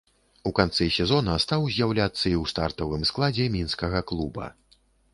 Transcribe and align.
У 0.49 0.51
канцы 0.59 0.87
сезона 0.95 1.35
стаў 1.43 1.69
з'яўляцца 1.77 2.13
і 2.15 2.35
ў 2.41 2.55
стартавым 2.55 3.07
складзе 3.13 3.45
мінскага 3.61 4.07
клуба. 4.15 4.53